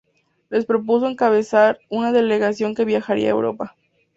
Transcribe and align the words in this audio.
Les 0.49 0.65
propuso 0.65 1.07
encabezar 1.07 1.77
una 1.89 2.11
delegación 2.11 2.73
que 2.73 2.85
viajaría 2.85 3.27
a 3.27 3.31
Europa. 3.35 3.75